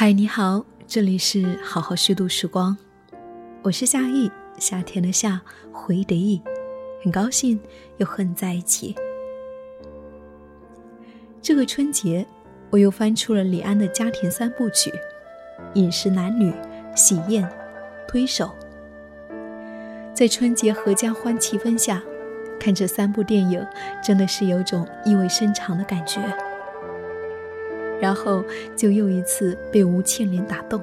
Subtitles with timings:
[0.00, 2.74] 嗨，你好，这里是好好虚度时光，
[3.60, 5.38] 我是夏意，夏天的夏，
[5.70, 6.40] 回忆的忆，
[7.04, 7.60] 很高兴
[7.98, 8.96] 又和你在一起。
[11.42, 12.26] 这个春节，
[12.70, 14.90] 我又翻出了李安的家庭三部曲：
[15.74, 16.50] 饮食男女、
[16.96, 17.46] 喜宴、
[18.08, 18.50] 推手。
[20.14, 22.02] 在春节合家欢气氛下，
[22.58, 23.62] 看这三部电影，
[24.02, 26.22] 真的是有种意味深长的感觉。
[28.00, 28.42] 然后
[28.74, 30.82] 就又一次被吴倩莲打动。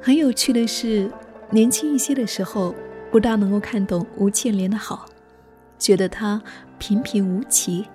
[0.00, 1.10] 很有趣的是，
[1.50, 2.74] 年轻一些的时候
[3.10, 5.06] 不大能够看懂吴倩莲的好，
[5.78, 6.40] 觉得她
[6.78, 7.86] 平平无奇。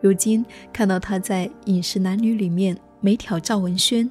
[0.00, 4.10] 如今看到她在《饮食男女》里面每挑赵文轩，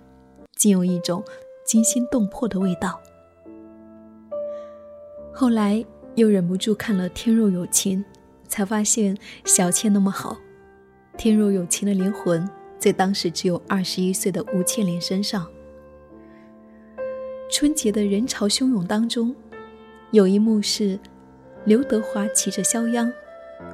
[0.55, 1.23] 竟有一种
[1.65, 3.01] 惊心动魄的味道。
[5.33, 5.83] 后来
[6.15, 7.99] 又忍不住看了《天若有情》，
[8.47, 10.37] 才发现小倩那么好。
[11.19, 15.45] 天若有情的灵魂，在当时只有二十一岁的吴倩莲身上。
[17.51, 19.35] 春节的人潮汹涌当中，
[20.11, 20.97] 有一幕是
[21.65, 23.11] 刘德华骑着肖央，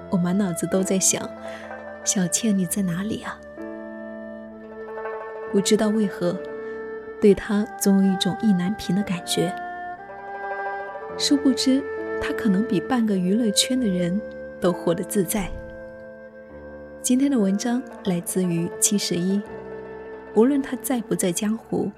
[0.09, 1.21] 我满脑子都在想：
[2.03, 3.39] 小倩你在哪里啊？
[5.51, 6.35] 不知道为何，
[7.21, 9.53] 对他总有一种意难平的感觉。
[11.15, 11.79] 殊不知，
[12.19, 14.19] 他可能比半个娱乐圈的人
[14.59, 15.47] 都活得自在。
[17.05, 19.39] 今天的文章来自于七十一。
[20.35, 21.91] 无论他在不在江湖，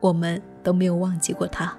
[0.00, 1.72] 我们都没有忘记过他。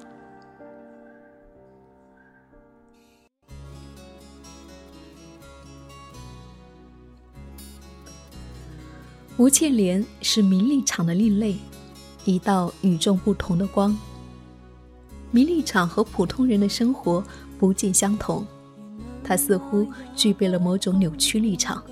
[9.35, 11.57] 吴倩莲是名利场的另类，
[12.23, 13.93] 一道与众不同的光。
[15.29, 17.21] 名利场和普通人的生活
[17.59, 18.47] 不尽相同，
[19.21, 21.83] 他似乎具备了某种扭曲立场。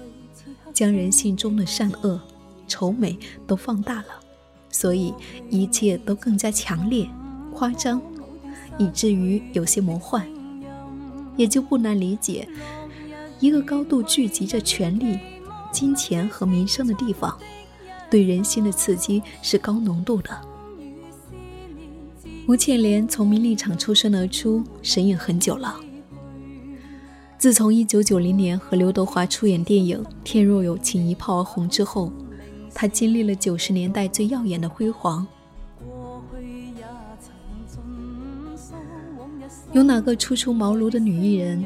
[0.80, 2.18] 将人性中的善恶、
[2.66, 4.06] 丑美都放大了，
[4.70, 5.14] 所以
[5.50, 7.06] 一切都更加强烈、
[7.54, 8.02] 夸张，
[8.78, 10.26] 以至于有些魔幻。
[11.36, 12.48] 也就不难理解，
[13.42, 15.20] 一个高度聚集着权力、
[15.70, 17.38] 金钱和名声的地方，
[18.10, 20.30] 对人心的刺激是高浓度的。
[22.48, 25.78] 吴倩莲从名利场出身而出，神隐很久了。
[27.40, 32.12] 自从1990年和刘德华出演电影《天若有情》一炮而红之后，
[32.76, 35.26] 他经历了90年代最耀眼的辉煌。
[39.72, 41.64] 有哪个初出茅庐的女艺人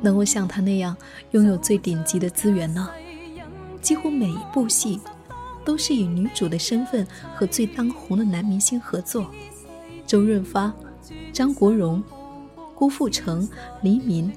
[0.00, 0.96] 能够像她那样
[1.32, 2.88] 拥有最顶级的资源呢？
[3.82, 5.00] 几乎每一部戏
[5.64, 7.04] 都是以女主的身份
[7.34, 9.26] 和最当红的男明星合作：
[10.06, 10.72] 周润发、
[11.32, 12.00] 张国荣、
[12.76, 13.48] 郭富城、
[13.82, 14.32] 黎明。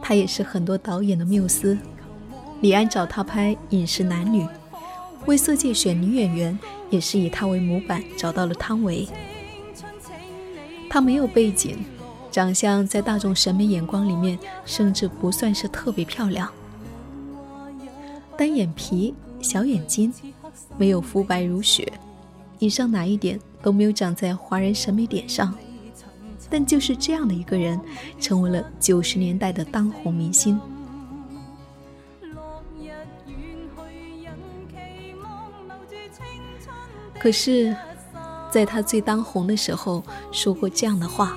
[0.00, 1.76] 他也是很多导演的缪斯。
[2.60, 4.42] 李安找他拍《饮食男女》，
[5.26, 6.58] 为《色戒》选女演员，
[6.90, 9.06] 也是以他为模板找到了汤唯。
[10.90, 11.76] 她没有背景，
[12.30, 16.50] 长相在大众审美眼光里面甚至不算是特别漂亮，
[18.36, 20.12] 单眼皮、小眼睛，
[20.78, 21.92] 没有肤白如雪，
[22.58, 25.54] 以上哪一点都没有长在华人审美点上。
[26.50, 27.80] 但就是这样的一个人，
[28.20, 30.60] 成为了九十年代的当红明星。
[37.20, 37.76] 可是，
[38.50, 41.36] 在他最当红的时候，说过这样的话：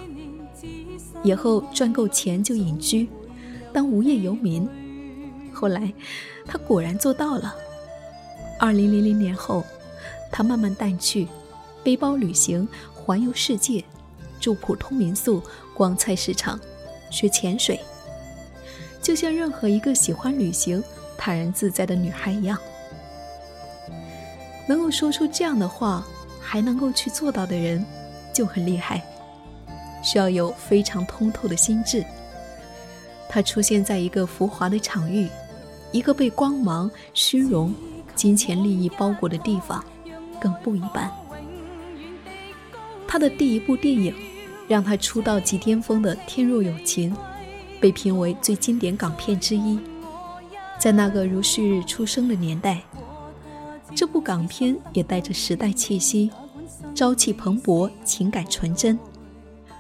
[1.24, 3.10] 以后赚够钱就隐居，
[3.74, 4.70] 当无业游民。
[5.52, 5.92] 后来，
[6.46, 7.56] 他果然做到了。
[8.60, 9.64] 二零零零年后，
[10.32, 11.28] 他慢慢淡去，
[11.84, 13.84] 背包旅行，环游世界。
[14.42, 15.42] 住普通民宿，
[15.74, 16.60] 逛菜市场，
[17.10, 17.80] 学潜水，
[19.02, 20.84] 就像任何一个喜欢旅行、
[21.18, 22.58] 坦然自在的女孩一样。
[24.68, 26.06] 能够说出这样的话，
[26.42, 27.86] 还能够去做到的人，
[28.34, 29.02] 就很厉害，
[30.04, 32.04] 需要有非常通透的心智。
[33.30, 35.30] 他出现在一个浮华的场域，
[35.92, 37.74] 一个被光芒、虚荣、
[38.16, 39.84] 金钱利益包裹的地方，
[40.40, 41.10] 更不一般。
[43.08, 44.31] 他的第一部电影。
[44.68, 47.14] 让他出道即巅峰的《天若有情》，
[47.80, 49.80] 被评为最经典港片之一。
[50.80, 52.82] 在那个如旭日出生的年代，
[53.94, 56.32] 这部港片也带着时代气息，
[56.96, 58.98] 朝气蓬勃，情感纯真。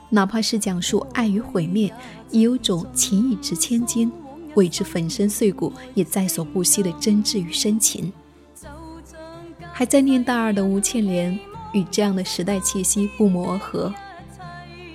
[0.10, 1.94] 哪怕是讲述爱与毁灭，
[2.30, 4.12] 也有种情义值千金，
[4.56, 8.12] 为之粉身碎骨也在所不惜的真挚与深情。
[9.72, 11.40] 还在念大二的吴倩莲，
[11.74, 13.92] 与这样的时代气息不谋而合。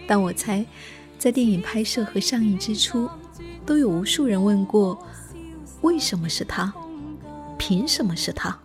[0.06, 0.64] 但我猜，
[1.18, 3.08] 在电影拍摄和上映之初，
[3.64, 4.98] 都有无数人问过：
[5.82, 6.72] 为什么是他？
[7.58, 8.56] 凭什么是他？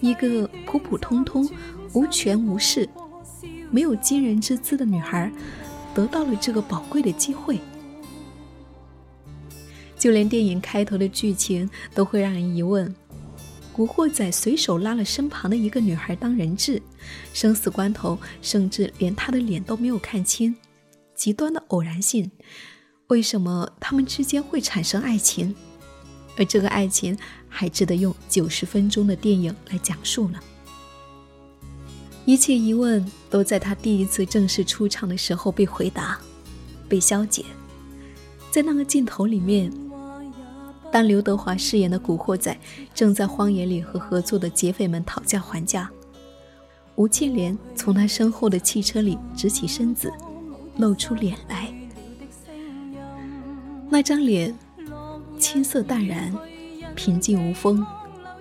[0.00, 1.48] 一个普普通通、
[1.94, 2.88] 无权无势、
[3.70, 5.32] 没有惊人之姿的女孩，
[5.94, 7.58] 得到了这个宝贵的机会。
[9.98, 12.94] 就连电影开头的剧情都会让人疑问：
[13.76, 16.80] 古惑仔随手拉了身旁的一个女孩当人质，
[17.34, 20.56] 生死关头甚至连她的脸都没有看清，
[21.14, 22.30] 极端的偶然性，
[23.08, 25.54] 为什么他们之间会产生爱情？
[26.38, 27.18] 而这个爱情
[27.50, 30.38] 还值得用九十分钟的电影来讲述呢？
[32.24, 36.18] 一切疑问都在他第一次正式出场的时候被回答，
[36.88, 37.44] 被消解。
[38.50, 39.70] 在那个镜头里面。
[40.96, 42.58] 当刘德华饰演的古惑仔
[42.94, 45.90] 正在荒野里和合作的劫匪们讨价还价，
[46.94, 50.10] 吴倩莲从他身后的汽车里直起身子，
[50.78, 51.70] 露出脸来。
[53.90, 54.56] 那张脸
[55.38, 56.34] 青涩淡然，
[56.94, 57.86] 平静无风，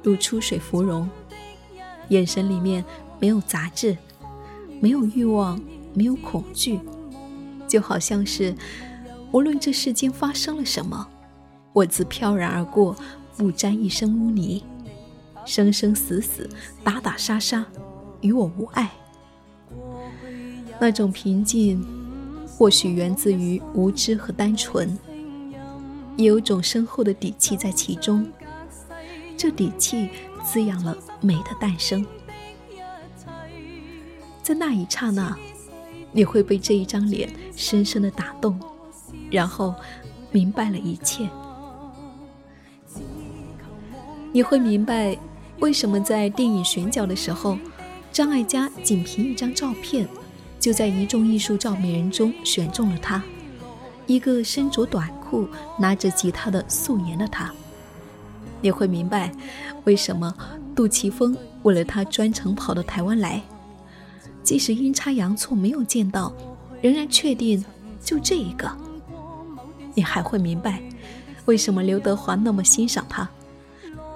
[0.02, 1.10] 如出水芙蓉，
[2.07, 2.81] 眼神里面
[3.19, 3.98] 没有杂质，
[4.80, 5.62] 没有欲望，
[5.94, 6.80] 没有恐惧，
[7.68, 8.56] 就好像是
[9.34, 11.10] 无论这世间发生了什么。
[11.75, 12.95] 我自飘然而过，
[13.36, 14.63] 不沾一身污泥，
[15.44, 16.50] 生生死死，
[16.86, 17.66] 打打杀杀，
[18.22, 18.89] 与我无碍。
[20.80, 21.86] 那种平静，
[22.48, 24.98] 或许源自于无知和单纯，
[26.16, 28.25] 也有种深厚的底气在其中。
[29.36, 30.10] 这底气
[30.45, 32.06] 滋养了美的诞生。
[34.42, 35.38] 在那一刹那，
[36.13, 38.57] 你会被这一张脸深深的打动，
[39.30, 39.75] 然后
[40.31, 41.30] 明白了一切。
[44.35, 45.17] 你会明白，
[45.61, 47.57] 为什么在电影选角的时候，
[48.11, 50.05] 张艾嘉仅凭一张照片，
[50.59, 53.23] 就在一众艺术照美人中选中了她，
[54.05, 55.47] 一个身着短裤、
[55.79, 57.49] 拿着吉他的素颜的她。
[58.59, 59.31] 你会明白，
[59.85, 60.35] 为什么
[60.75, 63.41] 杜琪峰为了她专程跑到台湾来，
[64.43, 66.33] 即使阴差阳错没有见到，
[66.81, 67.63] 仍然确定
[68.03, 68.69] 就这一个。
[69.93, 70.83] 你还会明白，
[71.45, 73.29] 为什么刘德华那么欣赏他。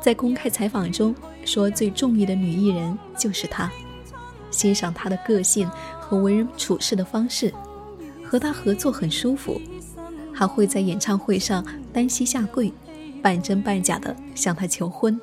[0.02, 1.14] 在公开采访中
[1.46, 3.70] 说，最中意的女艺人就是她，
[4.50, 5.70] 欣赏她的个性
[6.00, 7.54] 和为人处事的方式，
[8.26, 9.62] 和她合作很舒服，
[10.34, 12.72] 还会在演唱会上单膝下跪，
[13.22, 15.20] 半真半假的向她求婚。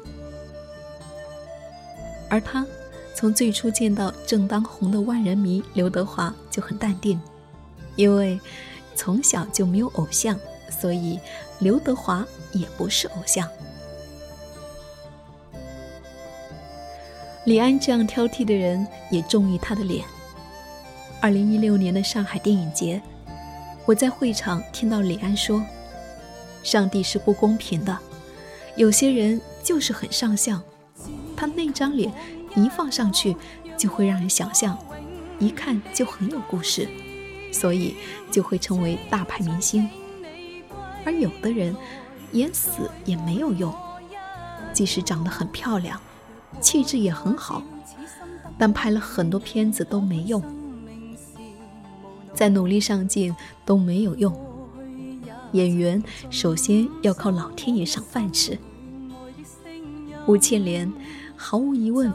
[2.28, 2.66] 而他
[3.14, 7.18] 从最初见到正当红的万人迷刘德华就很淡定，
[7.94, 8.38] 因为
[8.94, 10.38] 从小就没有偶像，
[10.68, 11.18] 所以
[11.60, 13.48] 刘德华也不是偶像。
[17.46, 20.04] 李安这样挑剔的人也中意他的脸。
[21.20, 23.00] 二零一六年的上海电影节，
[23.84, 25.64] 我在会场听到李安说
[26.64, 27.96] ：“上帝是不公平的，
[28.74, 30.60] 有些人就是很上相，
[31.36, 32.12] 他那张脸
[32.56, 33.36] 一放上去
[33.76, 34.76] 就会让人想象，
[35.38, 36.88] 一看就很有故事，
[37.52, 37.94] 所以
[38.28, 39.88] 就会成为大牌明星。
[41.04, 41.76] 而有的人
[42.32, 43.72] 演死也没有用，
[44.72, 46.00] 即使长得很漂亮。”
[46.60, 47.62] 气质也很好，
[48.58, 50.42] 但拍了很多片子都没用，
[52.34, 54.34] 再努力上镜都没有用。
[55.52, 58.58] 演员首先要靠老天爷赏饭吃。
[60.26, 60.92] 吴倩莲
[61.36, 62.12] 毫无疑问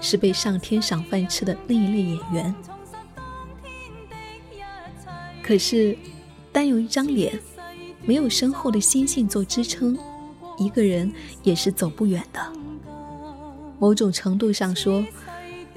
[0.00, 2.54] 是被上天赏饭吃的那一类演员，
[5.42, 5.96] 可是
[6.50, 7.38] 单有一张脸，
[8.04, 9.96] 没有深厚的心性做支撑，
[10.58, 11.12] 一个人
[11.44, 12.63] 也是走不远的。
[13.78, 15.04] 某种程度上说，“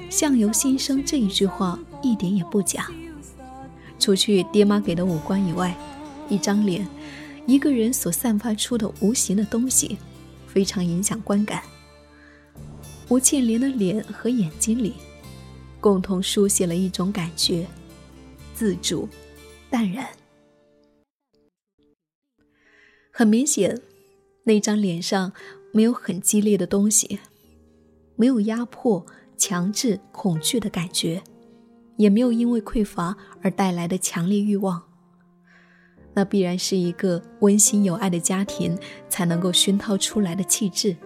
[0.09, 2.89] 相由心生”这一句话一点也不假。
[3.99, 5.75] 除去爹妈给的五官以外，
[6.29, 6.87] 一张脸，
[7.45, 9.97] 一个人所散发出的无形的东西，
[10.47, 11.63] 非常影响观感。
[13.09, 14.93] 吴倩莲的脸和眼睛里，
[15.79, 17.65] 共同书写了一种感觉：
[18.53, 19.09] 自主、
[19.69, 20.07] 淡然。
[23.11, 23.81] 很明显，
[24.43, 25.33] 那张脸上
[25.71, 27.19] 没有很激烈的东西。
[28.17, 29.05] 没有压迫、
[29.37, 31.23] 强制、恐惧的感觉，
[31.95, 34.83] 也没有因为匮乏而带来的强烈欲望。
[36.13, 38.75] 那必然是一个温馨有爱的家庭
[39.07, 40.97] 才能够熏陶出来的气质。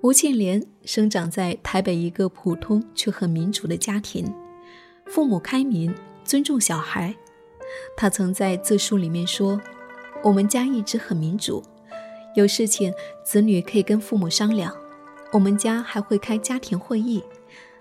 [0.00, 4.34] 吴倩莲生长在台北一个普通却很民主的家庭，
[5.06, 7.14] 父母开明，尊重小孩。
[7.96, 9.60] 她曾在自述里面说
[10.24, 11.62] ：“我们家一直很民主，
[12.34, 12.92] 有事情
[13.24, 14.74] 子女可以跟父母商量。”
[15.30, 17.22] 我们家还会开家庭会议，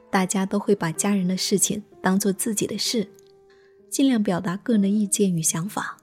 [0.09, 3.07] 大家都会把家人的事情当做自己的事，
[3.89, 5.97] 尽量表达个人意见与想法。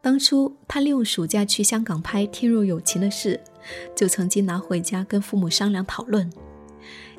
[0.00, 3.40] 当初他利用暑假去香港拍《天若有情》的事，
[3.96, 6.30] 就曾经拿回家跟父母商量讨论。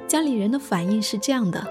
[0.07, 1.67] 家里人的反应是这样的，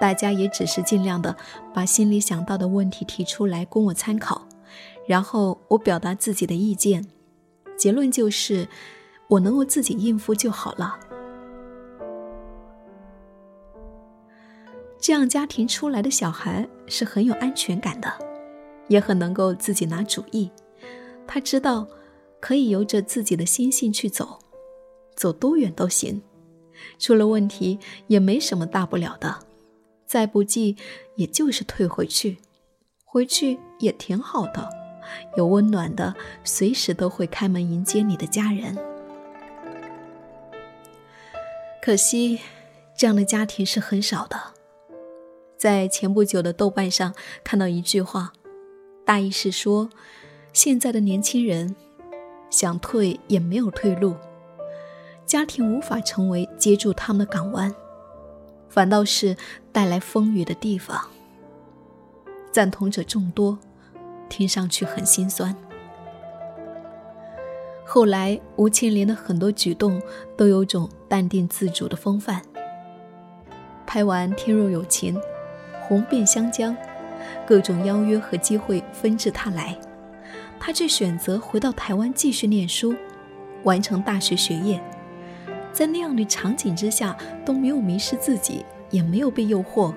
[0.00, 1.36] 大家也只是尽量的
[1.74, 4.46] 把心里想到的问题提出来供我参考，
[5.08, 7.08] 然后我表达自己的意见，
[7.76, 8.68] 结论就是
[9.30, 10.98] 我能够自己应付就好了。
[14.98, 18.12] 这样家庭出来的小孩是很有安全感的，
[18.88, 20.50] 也很能够自己拿主意。
[21.26, 21.86] 他知道
[22.38, 24.38] 可以由着自己的心性去走，
[25.16, 26.20] 走多远都行。
[26.98, 29.38] 出了问题也没什么大不了的，
[30.06, 30.76] 再不济
[31.16, 32.38] 也就是退回去，
[33.04, 34.68] 回去也挺好的，
[35.36, 38.76] 有温暖的，随时都会开门迎接你的家人。
[41.82, 42.40] 可惜，
[42.94, 44.38] 这样的家庭是很少的。
[45.56, 48.32] 在前不久的豆瓣上看到一句话，
[49.04, 49.88] 大意是说，
[50.52, 51.74] 现在的年轻人
[52.50, 54.14] 想退也没有退路，
[55.24, 57.74] 家庭无法成为接住他们的港湾，
[58.68, 59.36] 反倒是
[59.72, 61.08] 带来风雨的地方。
[62.52, 63.58] 赞同者众多，
[64.28, 65.56] 听上去很心酸。
[67.92, 70.00] 后来吴倩莲的很多举动
[70.36, 72.40] 都有种淡定自主的风范。
[73.84, 75.16] 拍完《天若有情》。
[75.82, 76.76] 红遍湘江，
[77.44, 79.76] 各种邀约和机会纷至沓来，
[80.60, 82.94] 他却选择回到台湾继续念书，
[83.64, 84.80] 完成大学学业。
[85.72, 89.92] 在那样的场景之下，都没有迷失自己，也没有被诱惑，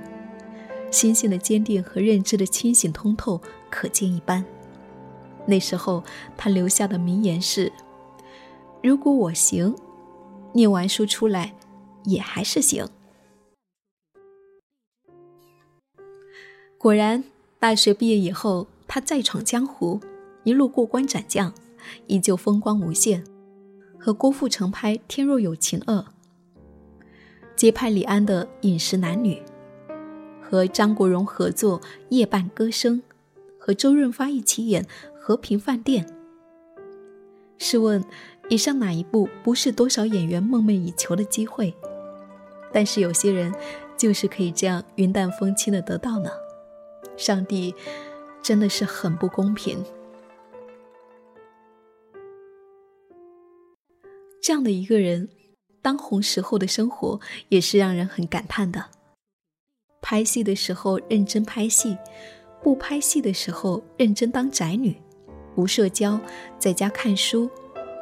[0.90, 4.44] 心性的坚定和认知的清醒通透，可见一斑。
[5.46, 6.04] 那时候
[6.38, 7.72] 他留下的名言是
[8.82, 9.76] ：“如果我行，
[10.54, 11.54] 念完书出来，
[12.06, 12.88] 也还是行。”
[16.78, 17.24] 果然，
[17.60, 20.00] 大学毕业以后，他再闯江湖，
[20.44, 21.54] 一路过关斩将，
[22.08, 23.24] 依旧风光无限。
[23.98, 25.96] 和郭富城拍《天若有情二》，
[27.56, 29.42] 接拍李安的《饮食男女》，
[30.42, 32.98] 和张国荣合作《夜半歌声》，
[33.58, 34.84] 和周润发一起演
[35.26, 36.06] 《和平饭店》。
[37.58, 38.04] 试问，
[38.50, 41.74] 以上哪一部不是多少演员梦寐以求的机会？
[42.74, 43.56] 但是有些人，
[43.96, 46.30] 就是可以这样云淡风轻的得到呢？
[47.16, 47.74] 上帝
[48.42, 49.82] 真的是很不公平。
[54.42, 55.30] 这样的一个人，
[55.82, 58.88] 当红时候的生活也是让人很感叹的。
[60.02, 61.98] 拍戏的时候认真拍戏，
[62.62, 65.02] 不拍戏的时候认真当宅女，
[65.56, 66.20] 不社交，
[66.60, 67.50] 在家看书，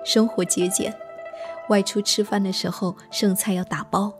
[0.06, 0.94] 生活节俭。
[1.70, 4.14] 外出吃饭的时候剩菜要打包，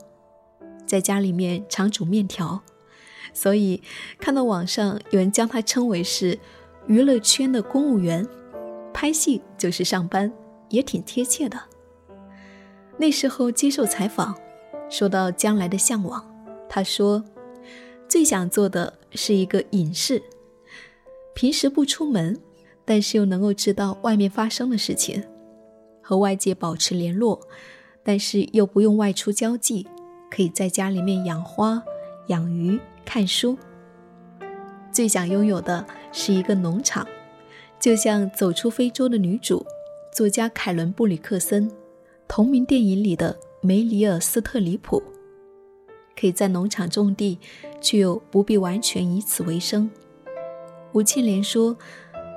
[0.86, 2.62] 在家里面常煮面条。
[3.34, 3.82] 所以，
[4.20, 6.38] 看到网上有人将他称为是
[6.88, 8.28] 娱乐圈的公务员，
[8.94, 10.32] 拍戏就是上班，
[10.70, 11.58] 也挺贴切的。
[12.98, 14.38] 那时候接受采访，
[14.90, 16.24] 说到将来的向往，
[16.70, 17.24] 他说
[18.08, 20.22] 最想做的是一个隐士，
[21.34, 22.40] 平时不出门，
[22.92, 25.24] 但是又能够知道外面发生的事情，
[26.02, 27.40] 和外界保持联络，
[28.04, 29.88] 但是又不用外出交际，
[30.30, 31.82] 可以在家里面养花、
[32.28, 32.78] 养鱼。
[33.06, 33.58] 看书，
[34.92, 37.08] 最想拥有的是一个农场，
[37.80, 39.60] 就像《走出非洲的女主》
[40.14, 41.72] 作家凯伦·布里克森
[42.28, 45.02] 同名电影里的梅里尔·斯特里普，
[46.20, 47.40] 可以在农场种地，
[47.80, 49.90] 却又不必完全以此为生。
[50.94, 51.78] 吴庆莲说：“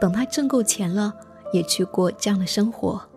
[0.01, 1.15] 等他挣够钱了，
[1.53, 3.09] 也去过这样的生活。”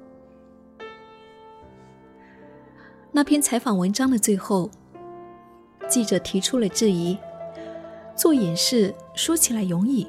[3.12, 4.70] 那篇采访文章的最后，
[5.88, 7.18] 记者提出了质疑。
[8.16, 10.08] 做隐士说起来容易，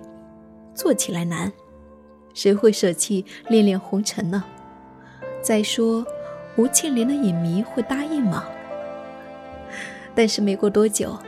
[0.74, 1.52] 做起来难，
[2.32, 4.44] 谁会舍弃恋恋红尘呢？
[5.42, 6.06] 再说，
[6.56, 8.46] 吴倩莲的影迷会答应吗？
[10.14, 11.18] 但是没过多久，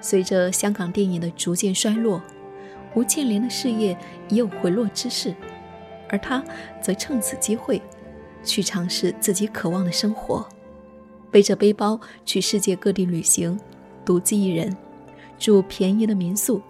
[0.00, 2.22] 随着香港电影的逐渐衰落，
[2.94, 3.96] 吴倩莲的事业
[4.28, 5.34] 已有回落之势，
[6.08, 6.44] 而她
[6.80, 7.80] 则趁此机会，
[8.44, 10.46] 去尝试自己渴望的生活，
[11.30, 13.58] 背着背包去世界各地旅行，
[14.04, 14.76] 独自一人。
[15.38, 16.62] 住便宜的民宿，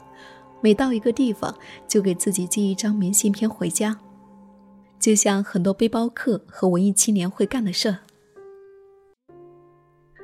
[0.63, 1.55] 每到一个地方
[1.87, 3.99] 就给自己寄一张明信片回家，
[4.99, 7.99] 就像很多背包客和文艺青年会干的事。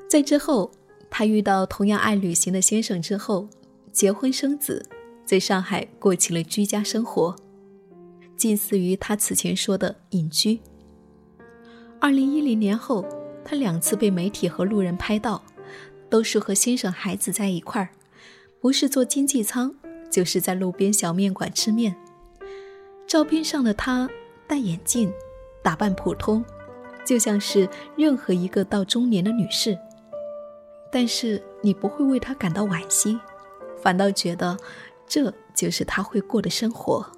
[0.08, 0.70] 在之后，
[1.10, 3.46] 他遇到同样爱旅行的先生之后，
[3.92, 4.88] 结婚生子，
[5.28, 7.36] 在上海过起了居家生活，
[8.34, 10.58] 近似于他此前说的隐居。
[12.00, 13.04] 二零一零年后，
[13.44, 15.42] 他两次被媒体和路人拍到，
[16.08, 17.90] 都是和先生孩子在一块儿。
[18.58, 19.74] 不是坐经济舱，
[20.10, 21.94] 就是在路边小面馆吃面。
[23.06, 24.08] 照片上的他
[24.46, 25.12] 戴眼镜，
[25.62, 26.42] 打扮普通，
[27.04, 27.68] 就像是
[27.98, 29.78] 任何一个到中年的女士。
[30.90, 33.20] 但是你不会为他感到惋惜，
[33.82, 34.56] 反倒觉得
[35.08, 37.10] 这就是他会过的生活。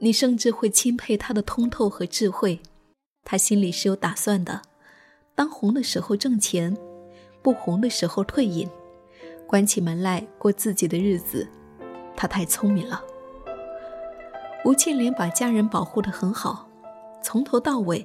[0.00, 2.60] 你甚至会钦佩他的通透和智慧。
[3.24, 4.62] 他心里是有打算的，
[5.34, 6.76] 当红的时候挣钱，
[7.40, 8.68] 不红的时候退隐，
[9.46, 11.48] 关起门来过自己的日子。
[12.16, 13.00] 他太聪明了。
[14.64, 16.68] 吴倩莲把家人保护得很好，
[17.22, 18.04] 从头到尾，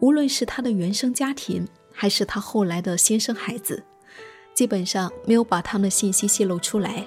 [0.00, 3.84] 无论是她的原生家庭，还是她后来的先生孩子，
[4.54, 7.06] 基本上没有把他们的信息泄露出来，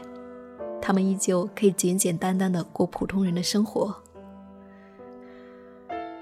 [0.85, 4.03] 他们依旧可以简简单单的过普通人的生活。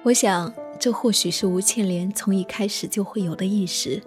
[0.03, 4.01] 我想，这或许是吴倩莲从一开始就会有的意识，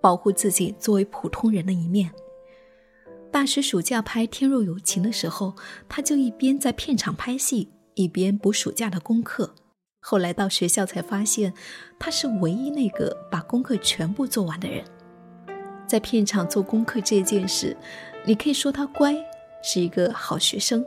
[0.00, 2.10] 保护自己作为普通人的一面。
[3.30, 5.54] 大学暑假拍《天若有情》的时候，
[5.88, 9.54] 他就一边在片场拍戏，一边补暑假的功课。
[10.00, 11.54] 后来到学校才发现，
[11.96, 14.84] 他是唯一那个把功课全部做完的人。
[15.86, 17.76] 在片场做功课这件事，
[18.24, 19.14] 你可以说他乖，
[19.66, 20.86] 是一个好学生。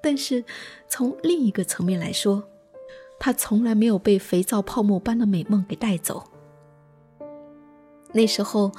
[0.00, 0.42] 但是
[0.88, 2.42] 从另一个层面来说，
[3.18, 6.24] 他从来没有被肥皂泡沫般的美梦给带走。
[8.12, 8.72] 那时候。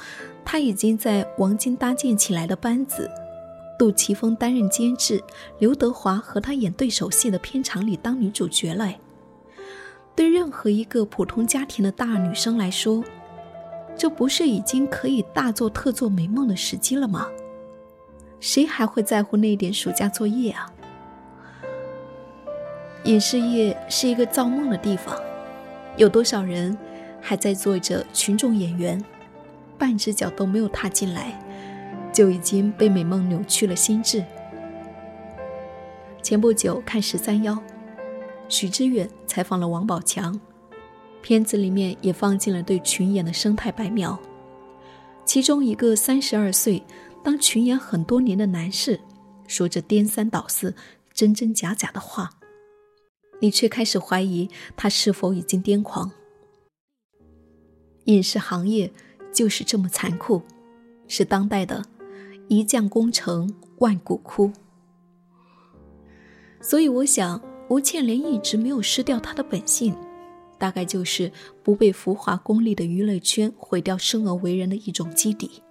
[0.50, 3.12] 他已经在王晶搭建起来的班子，
[3.78, 5.22] 杜琪峰担任监制，
[5.60, 8.90] 刘德华和他演对手戏的片场里当女主角了。
[10.16, 13.04] 对任何一个普通家庭的大女生来说，
[13.98, 17.28] 这不是已经可以大做特做美梦的时机了吗？
[18.40, 20.72] 谁还会在乎那点暑假作业啊？
[23.06, 25.16] 影视业是一个造梦的地方，
[25.96, 26.78] 有多少人
[27.22, 29.04] 还在做着群众演员？
[29.78, 31.40] 半只脚都没有踏进来，
[32.12, 34.24] 就已经被美梦扭曲了心智。
[36.22, 37.58] 前不久看十三幺，
[38.50, 40.40] 许知远采访了王宝强，
[41.22, 44.20] 片子里面也放进了对群演的生态白描。
[45.24, 46.82] 其中一个三十二岁
[47.28, 48.98] 当群演很多年的男士，
[49.48, 50.74] 说着颠三倒四、
[51.14, 52.30] 真真假假的话，
[53.42, 56.10] 你却开始怀疑他是否已经癫狂。
[58.06, 58.90] 影视行业。
[59.34, 60.42] 就是这么残酷，
[61.08, 61.84] 是当代的
[62.48, 64.52] “一将功成万骨枯”。
[66.60, 69.96] 所以，我想吴倩莲一直没有失掉她的本性，
[70.58, 75.62] 大概就是不被浮华功利的娱乐圈毁掉生而为人的一种基底，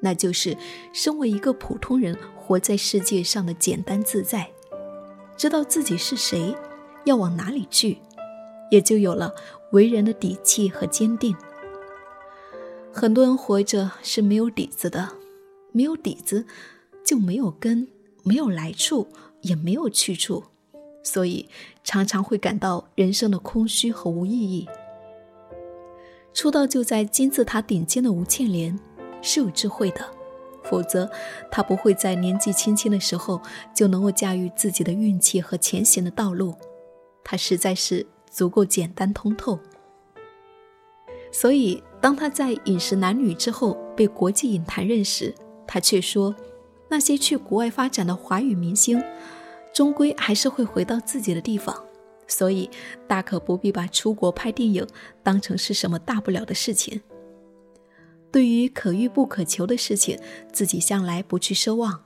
[0.00, 0.56] 那就是
[0.92, 4.50] 身为一个普通人活在世界上的简单自在，
[5.36, 6.54] 知道自己是谁，
[7.04, 7.98] 要往哪里去，
[8.70, 9.34] 也就有了
[9.72, 11.36] 为人的底气和坚定。
[12.92, 15.10] 很多人活着是没有底子的，
[15.72, 16.46] 没有底子
[17.04, 17.88] 就没有根，
[18.22, 19.08] 没有来处，
[19.42, 20.44] 也没有去处，
[21.02, 21.48] 所以
[21.84, 24.66] 常常会感到人生的空虚和无意义。
[26.34, 28.78] 出道就在金字塔顶尖的吴倩莲
[29.22, 30.04] 是有智慧的，
[30.62, 31.10] 否则
[31.50, 33.40] 他不会在年纪轻轻的时候
[33.74, 36.54] 就能够驾驭自己的运气和前行的道路。
[37.24, 39.58] 他实在是足够简单通透，
[41.32, 41.82] 所以。
[42.00, 45.34] 当他在《饮食男女》之后被国际影坛认识，
[45.66, 46.32] 他却说
[46.88, 49.02] ：“那些去国外发展的华语明星，
[49.74, 51.76] 终归还是会回到自己的地方，
[52.28, 52.70] 所以
[53.08, 54.86] 大可不必把出国拍电影
[55.24, 57.00] 当成是什么大不了的事情。
[58.30, 60.18] 对于可遇不可求的事情，
[60.52, 62.02] 自己向来不去奢望。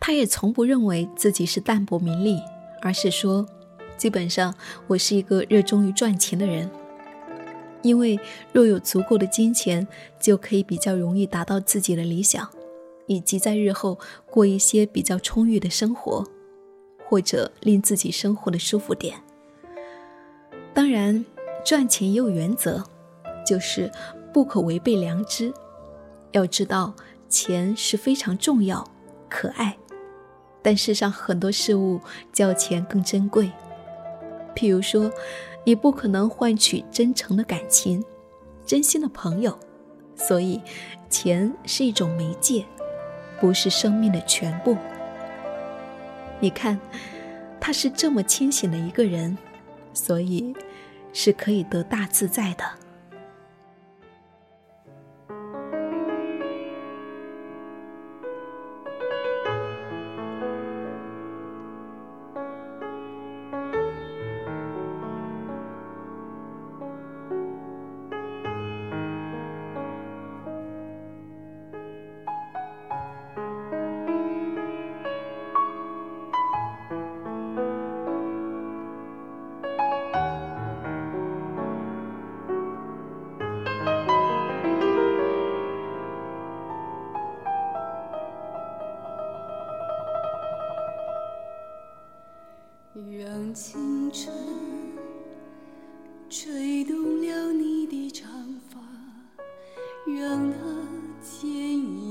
[0.00, 2.40] 他也从不认为自己是淡泊名利，
[2.82, 3.46] 而是说，
[3.96, 4.54] 基本上
[4.86, 6.70] 我是一个热衷于赚钱的人。”
[7.82, 8.18] 因为
[8.52, 9.86] 若有足够的金钱，
[10.20, 12.48] 就可以比较容易达到自己的理想，
[13.06, 16.26] 以及在日后过一些比较充裕的生活，
[17.08, 19.22] 或者令自己生活的舒服点。
[20.74, 21.24] 当然，
[21.64, 22.84] 赚钱也有原则，
[23.46, 23.90] 就是
[24.32, 25.52] 不可违背良知。
[26.32, 26.94] 要知道，
[27.28, 28.86] 钱是非常重要、
[29.28, 29.76] 可爱，
[30.62, 32.00] 但世上很多事物
[32.32, 33.50] 较钱更珍贵，
[34.54, 35.10] 譬如说。
[35.64, 38.02] 你不可能换取真诚的感情、
[38.64, 39.58] 真心的朋友，
[40.16, 40.62] 所以
[41.10, 42.64] 钱是一种媒介，
[43.38, 44.78] 不是生命的全部。
[46.40, 46.80] 你看，
[47.60, 49.36] 他是这么清醒的一个人，
[49.92, 50.54] 所以
[51.12, 52.64] 是可以得大自在的。
[100.16, 100.56] 让它
[101.22, 102.07] 牵引。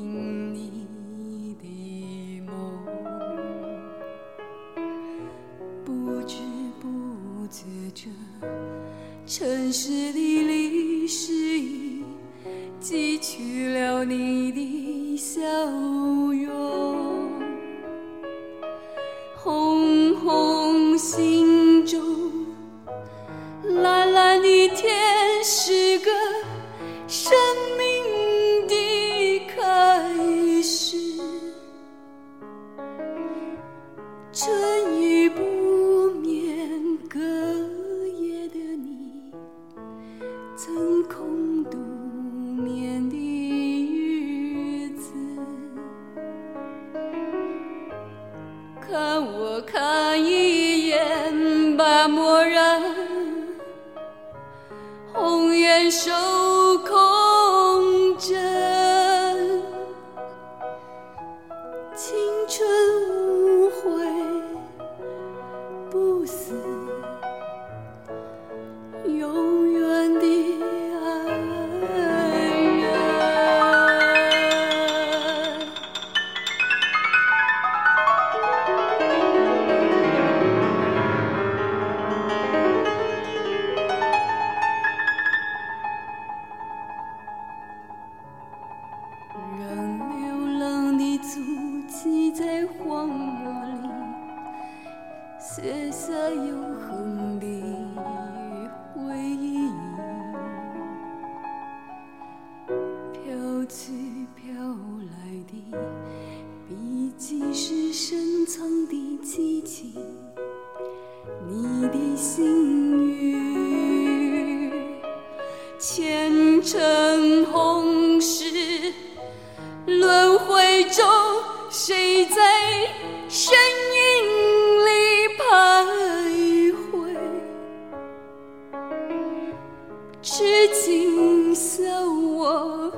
[130.22, 132.92] 痴情笑我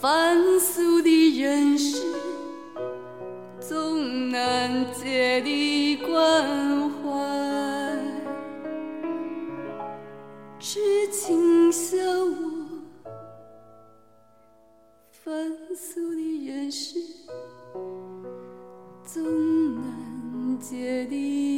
[0.00, 2.00] 凡俗的人世，
[3.60, 7.02] 总难解的关怀。
[10.58, 12.32] 痴情笑我
[15.10, 16.98] 凡俗的人世，
[19.04, 19.22] 总
[19.74, 21.53] 难解的。